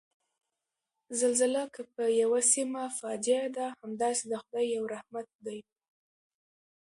[1.19, 5.59] زلزله که په یوه سیمه فاجعه ده، همداسې د خدای یو رحمت دی